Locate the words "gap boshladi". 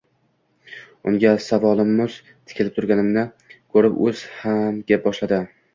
4.93-5.47